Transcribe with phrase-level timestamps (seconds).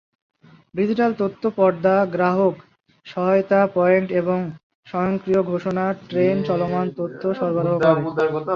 [0.75, 2.55] Digital তথ্য পর্দা, গ্রাহক
[3.05, 4.39] সহায়তা পয়েন্ট এবং
[4.87, 8.01] স্বয়ংক্রিয় ঘোষণা ট্রেন চলমান তথ্য সরবরাহ করে।